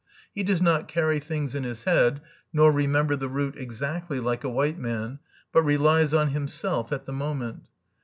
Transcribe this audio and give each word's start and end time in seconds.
He 0.33 0.41
does 0.41 0.63
not 0.63 0.87
carry 0.87 1.19
things 1.19 1.53
in 1.53 1.63
his 1.63 1.83
head, 1.83 2.21
nor 2.51 2.71
remember 2.71 3.15
the 3.15 3.29
route 3.29 3.55
exactly, 3.55 4.19
like 4.19 4.43
a 4.43 4.49
white 4.49 4.79
man, 4.79 5.19
but 5.51 5.61
relies 5.61 6.11
on 6.11 6.29
himself 6.29 6.91
at 6.91 7.05
the 7.05 7.13
moment. 7.13 7.67